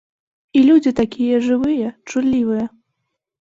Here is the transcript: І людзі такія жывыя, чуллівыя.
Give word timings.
І 0.59 0.63
людзі 0.69 0.93
такія 1.01 1.43
жывыя, 1.49 1.93
чуллівыя. 2.09 2.65